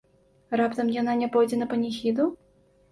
[0.61, 2.23] Раптам яна не пойдзе на паніхіду?